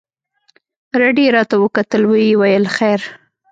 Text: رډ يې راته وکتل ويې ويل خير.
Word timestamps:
رډ 1.01 1.17
يې 1.23 1.29
راته 1.35 1.55
وکتل 1.63 2.01
ويې 2.09 2.31
ويل 2.39 2.65
خير. 2.75 2.99